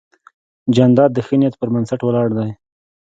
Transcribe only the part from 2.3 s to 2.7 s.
دی.